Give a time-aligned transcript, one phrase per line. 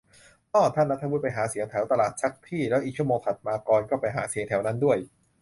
[0.51, 4.97] เอ้อ ถ้าณัฐวุฒิไปหาเสียงแถวตลาดซักที่ แล้วอีกชั่วโมงถัดมา กรณ์ก็ไปหาเสียงแถวนั้นด้วย